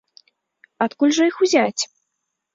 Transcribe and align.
Адкуль 0.85 1.13
жа 1.19 1.23
іх 1.33 1.37
узяць? 1.49 1.81